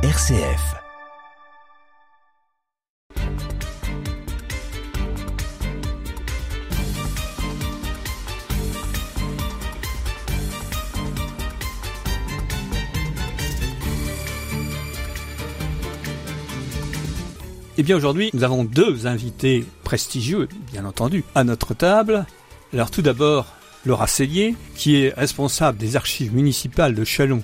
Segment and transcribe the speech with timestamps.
[0.00, 0.76] RCF.
[17.76, 22.24] Eh bien aujourd'hui, nous avons deux invités prestigieux, bien entendu, à notre table.
[22.72, 23.46] Alors tout d'abord,
[23.84, 27.42] Laura Cellier, qui est responsable des archives municipales de Chalon.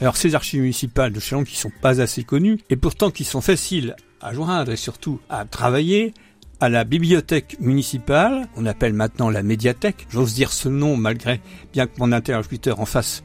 [0.00, 3.42] Alors ces archives municipales de Chalon qui sont pas assez connues, et pourtant qui sont
[3.42, 6.14] faciles à joindre et surtout à travailler,
[6.58, 11.40] à la bibliothèque municipale, on appelle maintenant la médiathèque, j'ose dire ce nom malgré
[11.72, 13.22] bien que mon interlocuteur en face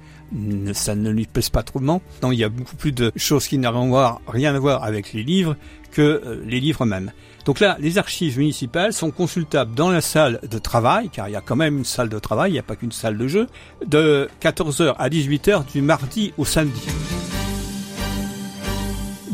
[0.74, 1.80] ça ne lui plaise pas trop.
[1.80, 5.24] Non, il y a beaucoup plus de choses qui n'ont rien à voir avec les
[5.24, 5.56] livres
[5.92, 7.12] que euh, les livres mêmes.
[7.46, 11.36] Donc là, les archives municipales sont consultables dans la salle de travail, car il y
[11.36, 13.48] a quand même une salle de travail, il n'y a pas qu'une salle de jeu,
[13.86, 16.82] de 14h à 18h du mardi au samedi.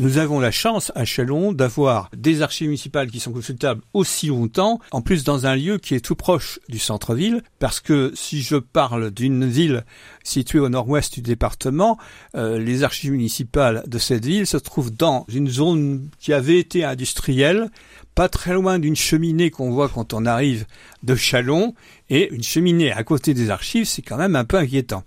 [0.02, 4.80] Nous avons la chance à Chalon d'avoir des archives municipales qui sont consultables aussi longtemps,
[4.90, 8.56] en plus dans un lieu qui est tout proche du centre-ville, parce que si je
[8.56, 9.84] parle d'une ville
[10.24, 11.98] située au nord-ouest du département,
[12.34, 16.82] euh, les archives municipales de cette ville se trouvent dans une zone qui avait été
[16.82, 17.70] industrielle,
[18.16, 20.66] pas très loin d'une cheminée qu'on voit quand on arrive
[21.04, 21.76] de Chalon,
[22.10, 25.04] et une cheminée à côté des archives, c'est quand même un peu inquiétant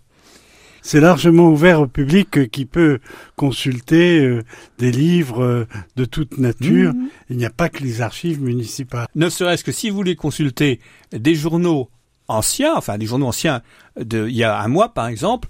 [0.86, 3.00] c'est largement ouvert au public qui peut
[3.36, 4.44] consulter euh,
[4.78, 6.94] des livres euh, de toute nature.
[6.94, 7.10] Mmh.
[7.32, 9.08] Il n'y a pas que les archives municipales.
[9.16, 10.80] Ne serait-ce que si vous voulez consulter
[11.12, 11.90] des journaux
[12.28, 13.64] anciens, enfin des journaux anciens
[14.00, 15.50] de il y a un mois par exemple,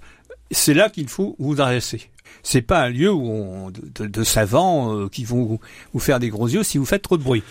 [0.50, 2.08] c'est là qu'il faut vous adresser.
[2.42, 5.60] C'est pas un lieu où on, de, savants euh, qui vont
[5.92, 7.42] vous faire des gros yeux si vous faites trop de bruit.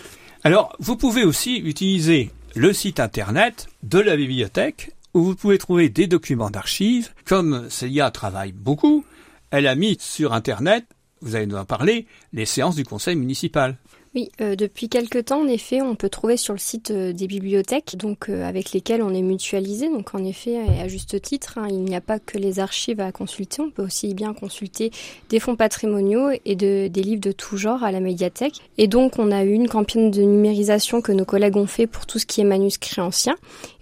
[0.42, 5.88] Alors, vous pouvez aussi utiliser le site internet de la bibliothèque où vous pouvez trouver
[5.88, 7.08] des documents d'archives.
[7.24, 9.02] Comme Célia travaille beaucoup,
[9.50, 10.84] elle a mis sur Internet,
[11.22, 13.78] vous allez nous en parler, les séances du conseil municipal.
[14.16, 17.26] Oui, euh, depuis quelque temps, en effet, on peut trouver sur le site euh, des
[17.26, 19.90] bibliothèques, donc euh, avec lesquelles on est mutualisé.
[19.90, 23.12] Donc en effet, à juste titre, hein, il n'y a pas que les archives à
[23.12, 24.90] consulter, on peut aussi bien consulter
[25.28, 28.60] des fonds patrimoniaux et de, des livres de tout genre à la médiathèque.
[28.78, 32.06] Et donc on a eu une campagne de numérisation que nos collègues ont fait pour
[32.06, 33.36] tout ce qui est manuscrit ancien.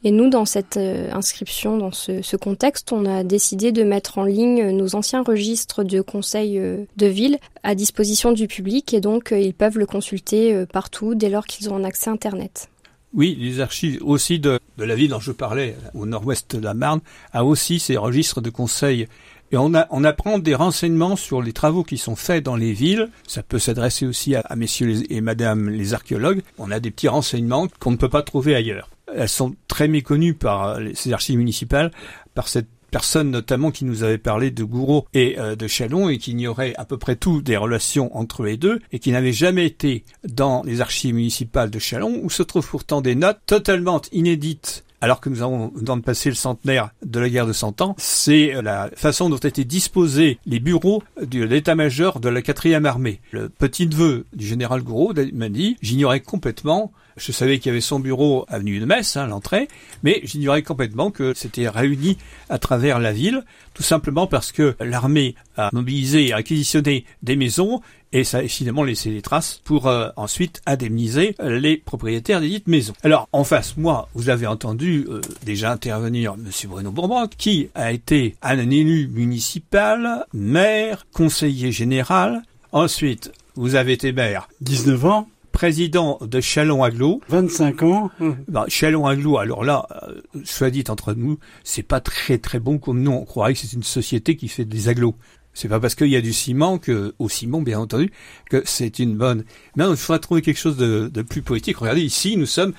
[0.05, 4.71] Et nous, dans cette inscription, dans ce, contexte, on a décidé de mettre en ligne
[4.71, 9.79] nos anciens registres de conseils de ville à disposition du public et donc ils peuvent
[9.79, 12.69] le consulter euh, partout dès lors qu'ils ont un accès Internet.
[13.15, 17.01] Oui, les archives aussi de, la ville dont je parlais, au nord-ouest de la Marne,
[17.33, 19.07] a aussi ses registres de conseils.
[19.53, 23.09] Et on, apprend des renseignements sur les travaux qui sont faits dans les villes.
[23.29, 26.43] Ça peut s'adresser aussi à, messieurs et madame les archéologues.
[26.59, 28.89] On a des petits renseignements qu'on ne peut pas trouver ailleurs.
[29.17, 31.91] Elles sont très méconnues par ces archives municipales,
[32.35, 36.19] par cette personne notamment qui nous avait parlé de Gouraud et euh, de Chalon et
[36.19, 39.67] qui ignorait à peu près tout des relations entre les deux et qui n'avait jamais
[39.67, 44.84] été dans les archives municipales de Chalon où se trouvent pourtant des notes totalement inédites
[45.01, 47.95] alors que nous avons dans de passer le centenaire de la guerre de Cent Ans,
[47.99, 53.21] c'est la façon dont étaient disposés les bureaux de l'état-major de la quatrième armée.
[53.31, 58.01] Le petit-neveu du général Gouraud m'a dit, j'ignorais complètement je savais qu'il y avait son
[58.01, 59.69] bureau avenue de Metz, hein, l'entrée,
[60.03, 62.19] mais j'ignorais complètement que c'était réuni
[62.49, 67.81] à travers la ville, tout simplement parce que l'armée a mobilisé et acquisitionné des maisons
[68.15, 72.69] et ça a évidemment laissé des traces pour euh, ensuite indemniser les propriétaires des dites
[72.69, 72.95] maisons.
[73.03, 77.93] Alors en face, moi, vous avez entendu euh, déjà intervenir Monsieur Bruno Bourbon, qui a
[77.93, 82.43] été un élu municipal, maire, conseiller général.
[82.71, 84.49] Ensuite, vous avez été maire.
[84.61, 87.21] 19 ans président de Chalon-Aglo.
[87.29, 88.11] 25 ans.
[88.49, 93.01] Bah, Chalon-Aglo, alors là, euh, soit dit entre nous, c'est pas très très bon comme
[93.01, 93.19] nom.
[93.19, 95.15] On croirait que c'est une société qui fait des aglos.
[95.55, 98.11] C'est pas parce qu'il y a du ciment que, au ciment bien entendu,
[98.51, 99.45] que c'est une bonne.
[99.77, 101.77] Mais il faudra trouver quelque chose de, plus poétique.
[101.79, 102.73] Regardez ici, nous sommes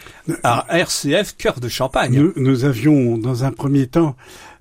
[0.43, 2.13] à RCF Cœur de Champagne.
[2.13, 4.15] Nous, nous avions, dans un premier temps,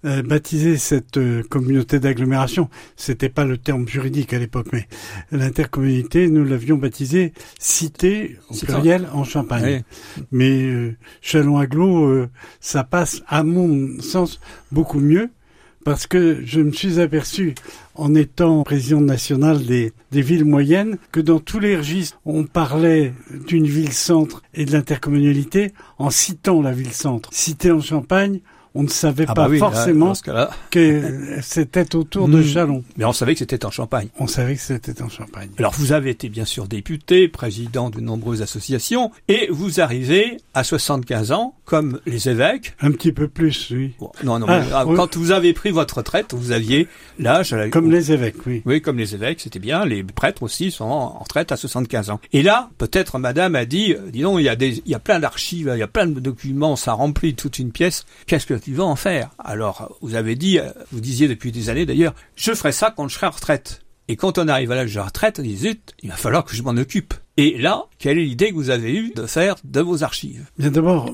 [0.05, 2.69] euh, baptisé cette euh, communauté d'agglomération.
[2.95, 4.87] C'était pas le terme juridique à l'époque, mais
[5.33, 9.83] l'intercommunauté, nous l'avions baptisée cité au pluriel en Champagne.
[10.31, 12.27] Mais euh, Chalon Aglo,
[12.61, 14.41] ça passe à mon sens
[14.71, 15.31] beaucoup mieux
[15.85, 17.55] parce que je me suis aperçu,
[17.95, 23.13] en étant président national des, des villes moyennes, que dans tous les registres, on parlait
[23.47, 27.29] d'une ville-centre et de l'intercommunalité en citant la ville-centre.
[27.33, 28.41] Cité en Champagne,
[28.75, 30.13] on ne savait Ah pas bah oui, forcément
[30.71, 32.45] que c'était autour de Mm.
[32.45, 32.85] Chalon.
[32.97, 34.09] Mais on savait que c'était en Champagne.
[34.19, 35.51] On savait que c'était en Champagne.
[35.59, 40.65] Alors vous avez été bien sûr député, président de nombreuses associations, et vous arrivez à
[40.65, 42.75] 75 ans, comme les évêques.
[42.81, 43.93] Un petit peu plus, oui.
[43.99, 44.97] Bon, non, non, Ah, mais, oui.
[44.97, 46.89] quand vous avez pris votre retraite, vous aviez
[47.19, 47.55] l'âge...
[47.71, 48.63] Comme les évêques, oui.
[48.67, 49.85] Oui, comme les évêques, c'était bien.
[49.85, 52.21] Les prêtres aussi sont en en retraite à 75 ans.
[52.33, 54.95] Et là, peut-être madame a dit, euh, dis donc, il y a des, il y
[54.95, 58.05] a plein d'archives, il y a plein de documents, ça remplit toute une pièce.
[58.27, 58.55] Qu'est-ce que
[58.87, 59.31] en faire?
[59.39, 63.09] Alors, vous avez dit, euh, vous disiez depuis des années d'ailleurs, je ferai ça quand
[63.09, 63.84] je serai en retraite.
[64.09, 66.45] Et quand on arrive à l'âge de la retraite, on dit, zut, il va falloir
[66.45, 67.15] que je m'en occupe.
[67.37, 70.47] Et là, quelle est l'idée que vous avez eue de faire de vos archives?
[70.57, 71.11] Bien d'abord,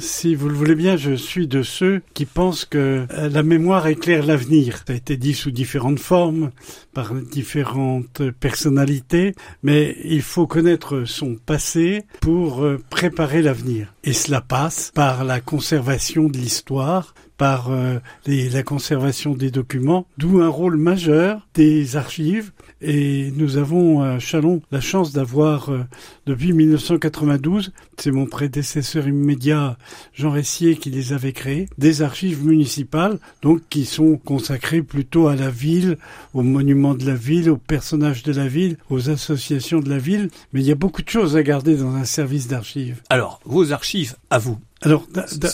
[0.00, 3.86] si vous le voulez bien, je suis de ceux qui pensent que euh, la mémoire
[3.86, 4.82] éclaire l'avenir.
[4.86, 6.50] Ça a été dit sous différentes formes,
[6.92, 13.94] par différentes personnalités, mais il faut connaître son passé pour euh, préparer l'avenir.
[14.04, 20.06] Et cela passe par la conservation de l'histoire, par euh, les- la conservation des documents,
[20.16, 22.52] d'où un rôle majeur des archives.
[22.80, 25.80] Et nous avons à Chalon la chance d'avoir, euh,
[26.24, 29.76] depuis 1992, c'est mon prédécesseur immédiat
[30.14, 35.34] Jean Ressier qui les avait créées, des archives municipales, donc qui sont consacrées plutôt à
[35.34, 35.98] la ville,
[36.34, 40.28] aux monuments de la ville, aux personnages de la ville, aux associations de la ville.
[40.52, 43.02] Mais il y a beaucoup de choses à garder dans un service d'archives.
[43.10, 44.58] Alors, vos archives, à vous.
[44.84, 45.06] Alors,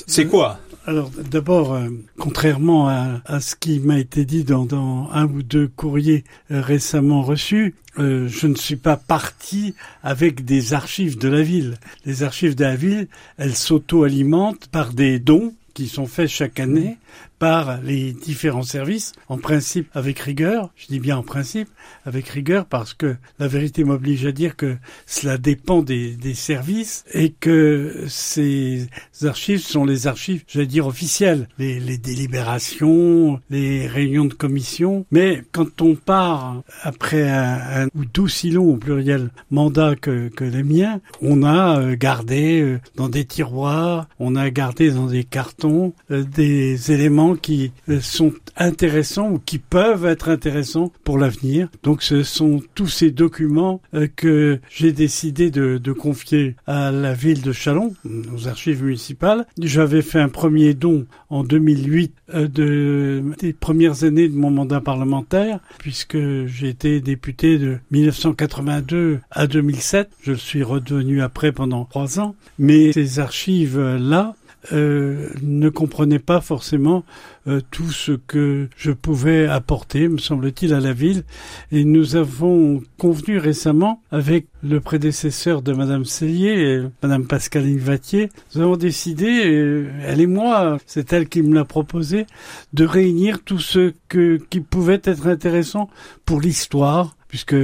[0.07, 0.59] C'est quoi?
[0.89, 5.69] Alors d'abord, euh, contrairement à, ce qui m'a été dit dans, dans un ou deux
[5.69, 11.43] courriers euh, récemment reçus, euh, je ne suis pas parti avec des archives de la
[11.43, 11.77] ville.
[12.07, 16.97] Les archives de la ville, elles s'auto-alimentent par des dons qui sont faits chaque année
[17.39, 21.69] par les différents services, en principe avec rigueur, je dis bien en principe,
[22.05, 24.77] avec rigueur parce que la vérité m'oblige à dire que
[25.07, 28.89] cela dépend des, services et que ces
[29.23, 35.45] archives sont les archives, j'allais dire officielles, les, les délibérations, les réunions de commission, mais
[35.53, 40.65] quand on part après un, un ou d'aussi long au pluriel mandat que, que les
[40.65, 45.68] miens, on a euh, gardé euh, dans des tiroirs, on a gardé dans des cartons
[46.11, 51.69] euh, des éléments qui euh, sont intéressants ou qui peuvent être intéressants pour l'avenir.
[51.83, 57.43] Donc ce sont tous ces documents euh, que j'ai décidé de, confier à la ville
[57.43, 57.95] de Chalon,
[58.35, 59.47] aux archives municipales.
[59.61, 64.81] J'avais fait un premier don en 2008 euh, de, des premières années de mon mandat
[64.81, 70.11] parlementaire, puisque j'ai été député de 1982 à 2007.
[70.23, 72.35] Je le suis redevenu après pendant trois ans.
[72.59, 74.35] Mais ces archives-là,
[74.73, 77.05] euh, ne comprenaient pas forcément
[77.49, 81.25] euh, tout ce que je pouvais apporter, me semble-t-il, à la ville.
[81.73, 88.29] Et nous avons convenu récemment avec le prédécesseur de Madame Cellier, euh, Madame Pascaline Vatier,
[88.55, 92.27] nous avons décidé, euh, elle et moi, c'est elle qui me l'a proposé,
[92.75, 95.89] de réunir tout ce que, qui pouvait être intéressant
[96.27, 97.57] pour l'histoire, puisque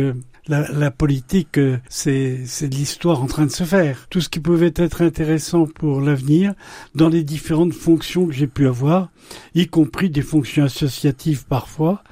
[0.48, 4.06] la, politique, euh, c'est c'est de l'histoire en train de se faire.
[4.10, 6.54] Tout ce qui pouvait être intéressant pour l'avenir,
[6.94, 9.10] dans les différentes fonctions que j'ai pu avoir,
[9.54, 12.02] y compris des fonctions associatives parfois,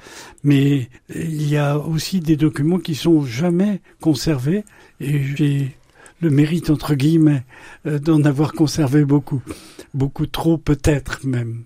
[0.43, 4.63] mais il y a aussi des documents qui sont jamais conservés,
[4.99, 5.77] et j'ai
[6.21, 7.43] le mérite, entre guillemets,
[7.85, 9.41] euh, d'en avoir conservé beaucoup.
[9.93, 11.63] Beaucoup trop peut-être même.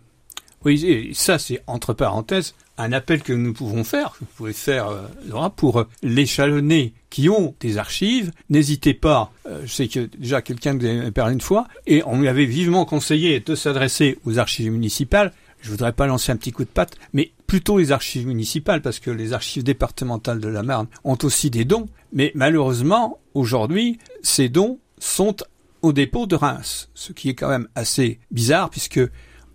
[0.65, 4.53] Oui, et ça c'est entre parenthèses un appel que nous pouvons faire, que vous pouvez
[4.53, 8.31] faire euh, pour euh, les chalonnés qui ont des archives.
[8.49, 12.19] N'hésitez pas, euh, je sais que déjà quelqu'un vous avait parlé une fois, et on
[12.19, 15.33] lui avait vivement conseillé de s'adresser aux archives municipales.
[15.61, 18.99] Je voudrais pas lancer un petit coup de patte, mais plutôt les archives municipales, parce
[18.99, 21.87] que les archives départementales de la Marne ont aussi des dons.
[22.13, 25.37] Mais malheureusement, aujourd'hui, ces dons sont
[25.81, 29.01] au dépôt de Reims, ce qui est quand même assez bizarre, puisque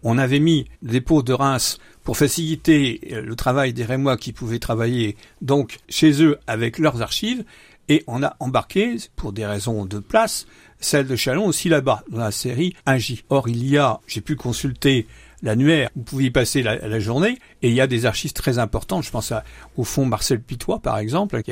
[0.02, 4.32] on avait mis le dépôt de Reims pour faciliter euh, le travail des Rémois qui
[4.32, 7.44] pouvaient travailler donc chez eux avec leurs archives,
[7.88, 10.46] et on a embarqué, pour des raisons de place,
[10.80, 13.24] celle de Chalon aussi là-bas, dans la série 1J.
[13.28, 15.06] Or, il y a, j'ai pu consulter
[15.42, 19.04] l'annuaire, vous pouviez y passer la, journée, et il y a des archives très importantes.
[19.04, 19.32] Je pense
[19.76, 21.50] au fond Marcel Pitois, par exemple, qui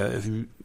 [0.00, 0.08] a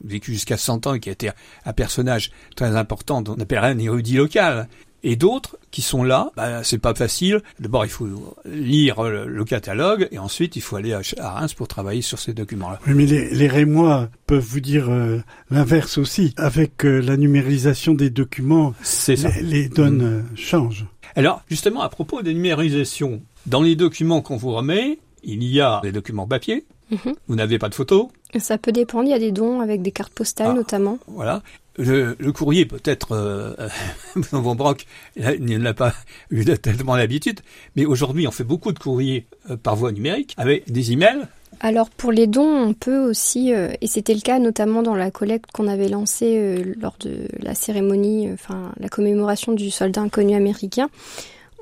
[0.04, 1.30] vécu jusqu'à 100 ans et qui a été
[1.66, 4.70] un personnage très important, on appellerait un érudit local.
[5.04, 7.42] Et d'autres qui sont là, bah, c'est pas facile.
[7.60, 8.08] D'abord, il faut
[8.46, 12.20] lire le, le, catalogue et ensuite il faut aller à, à Reims pour travailler sur
[12.20, 12.80] ces documents-là.
[12.88, 16.34] Oui, mais les, les Rémois peuvent vous dire euh, l'inverse aussi.
[16.38, 19.14] Avec euh, la numérisation des documents, ça.
[19.14, 20.38] Les, les donnes mmh.
[20.38, 20.86] changent.
[21.16, 25.80] Alors, justement, à propos de numérisation, dans les documents qu'on vous remet, il y a
[25.82, 26.66] des documents papier.
[26.92, 27.16] Mhm.
[27.28, 28.08] Vous n'avez pas de photos.
[28.38, 29.06] Ça peut dépendre.
[29.06, 30.54] Il y a des dons avec des cartes postales Ah.
[30.54, 31.00] notamment.
[31.08, 31.42] Voilà.
[31.80, 33.54] Le, le courrier peut-être, euh,
[34.16, 35.94] Von Brock, il n'a pas
[36.32, 37.42] eu tellement l'habitude,
[37.76, 41.28] mais aujourd'hui on fait beaucoup de courriers euh, par voie numérique avec des emails.
[41.60, 45.12] Alors pour les dons, on peut aussi, euh, et c'était le cas notamment dans la
[45.12, 50.36] collecte qu'on avait lancée euh, lors de la cérémonie, enfin la commémoration du soldat inconnu
[50.36, 50.90] américain,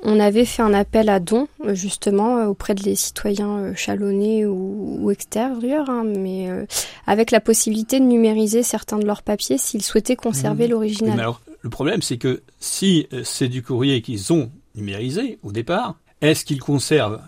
[0.03, 4.45] on avait fait un appel à dons euh, justement euh, auprès des citoyens euh, chalonnais
[4.45, 6.65] ou, ou extérieurs, hein, mais euh,
[7.07, 10.71] avec la possibilité de numériser certains de leurs papiers s'ils souhaitaient conserver Mhm.
[10.71, 11.15] l'original.
[11.15, 15.95] Mais alors, le problème, c'est que si c'est du courrier qu'ils ont numérisé au départ,
[16.21, 17.21] est-ce qu'ils conservent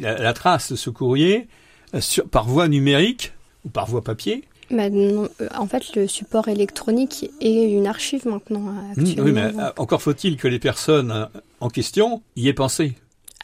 [0.00, 1.48] la, la trace de ce courrier
[2.00, 3.32] sur, par voie numérique
[3.64, 4.44] ou par voie papier?
[4.70, 9.22] Bah, non, euh, en fait, le support électronique est une archive maintenant euh, actuellement.
[9.24, 11.28] Oui, mais euh, encore faut-il que les personnes
[11.60, 12.94] en question y aient pensé.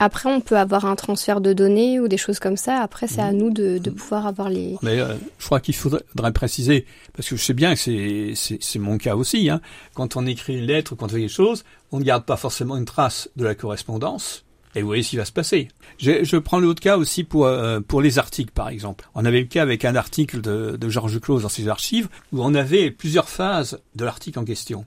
[0.02, 2.80] Après, on peut avoir un transfert de données ou des choses comme ça.
[2.80, 4.78] Après, c'est à nous de, de pouvoir avoir les.
[4.80, 7.80] Mais euh, je crois qu'il faudrait préciser, parce que je sais bien que
[8.34, 9.60] c'est- mon cas aussi, hein,
[9.92, 12.78] quand on écrit une lettre, quand on fait quelque chose, on ne garde pas forcément
[12.78, 14.44] une trace de la correspondance.
[14.74, 15.68] Et vous voyez ce qui va se passer.
[15.98, 19.08] Je, prends l'autre cas aussi pour, euh, pour les articles, par exemple.
[19.14, 22.42] On avait le cas avec un article de, de Georges Close dans ses archives, où
[22.42, 24.84] on avait plusieurs phases de l'article en question.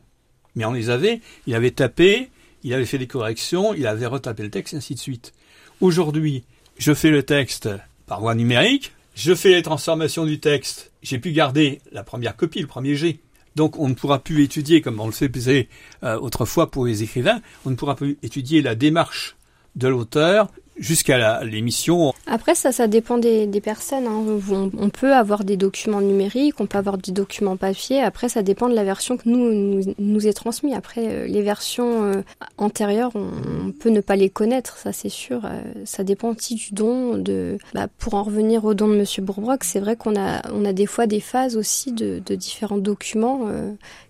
[0.55, 2.29] Mais on les avait, il avait tapé,
[2.63, 5.33] il avait fait des corrections, il avait retapé le texte, et ainsi de suite.
[5.81, 6.43] Aujourd'hui,
[6.77, 7.69] je fais le texte
[8.07, 12.61] par voie numérique, je fais les transformations du texte, j'ai pu garder la première copie,
[12.61, 13.19] le premier G.
[13.55, 15.67] Donc on ne pourra plus étudier, comme on le faisait
[16.03, 19.35] euh, autrefois pour les écrivains, on ne pourra plus étudier la démarche
[19.75, 22.13] de l'auteur jusqu'à l'émission.
[22.25, 24.07] Après, ça, ça dépend des, personnes.
[24.07, 24.69] hein.
[24.77, 28.01] On, peut avoir des documents numériques, on peut avoir des documents papier.
[28.01, 30.73] Après, ça dépend de la version que nous nous, est transmise.
[30.73, 32.21] Après, euh, les versions euh,
[32.57, 35.45] antérieures, on, peut ne pas les connaître, ça c'est sûr.
[35.45, 37.17] Euh, ça dépend aussi du don.
[37.17, 40.65] De, bah, pour en revenir au don de Monsieur Bourbrock, c'est vrai qu'on a, on
[40.65, 43.47] a des fois des phases aussi de, différents documents.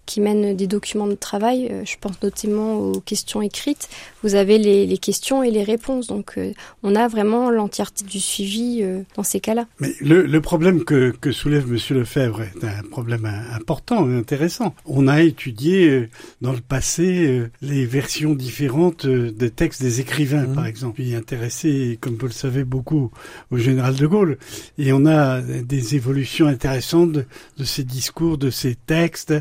[0.06, 1.68] Qui mènent des documents de travail.
[1.72, 3.90] Euh, Je pense notamment aux questions écrites.
[4.24, 6.08] Vous avez les, les questions et les réponses.
[6.08, 6.52] Donc, euh,
[6.84, 9.66] on a vraiment l'entièreté du suivi euh, dans ces cas-là.
[9.80, 14.76] Mais le, le problème que, que soulève Monsieur Lefebvre est un problème important et intéressant.
[14.86, 16.10] On a étudié euh,
[16.42, 20.56] dans le passé euh, les versions différentes euh, des textes des écrivains, Mhm.
[20.56, 20.96] par exemple.
[20.96, 23.12] Puis intéressé, comme vous le savez, beaucoup
[23.52, 24.38] au général de Gaulle.
[24.78, 27.26] Et on a des évolutions intéressantes de,
[27.58, 29.34] de ces discours, de ces textes,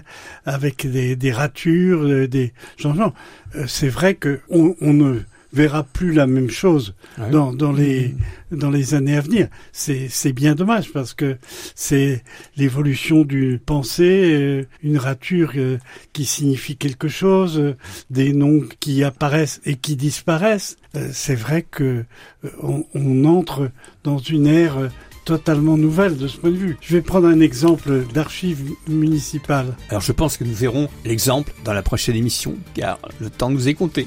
[0.52, 3.14] avec des, des ratures, euh, des changements.
[3.56, 5.20] Euh, C'est vrai que on, on ne
[5.54, 6.94] verra plus la même chose
[7.30, 8.14] dans, dans les
[8.52, 9.48] dans les années à venir.
[9.72, 11.36] C'est c'est bien dommage parce que
[11.74, 12.22] c'est
[12.56, 15.52] l'évolution d'une pensée, euh, une rature
[16.14, 17.74] qui signifie quelque chose,
[18.08, 20.76] des noms qui apparaissent et qui disparaissent.
[21.12, 22.04] C'est vrai que
[22.62, 23.70] on, on entre
[24.04, 24.90] dans une ère
[25.24, 26.76] totalement nouvelle de ce point de vue.
[26.80, 29.76] Je vais prendre un exemple d'archives municipales.
[29.88, 33.68] Alors je pense que nous verrons l'exemple dans la prochaine émission, car le temps nous
[33.68, 34.06] est compté.